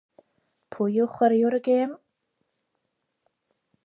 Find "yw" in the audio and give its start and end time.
1.03-1.09